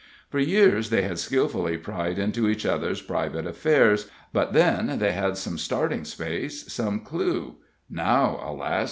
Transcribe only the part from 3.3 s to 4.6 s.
affairs, but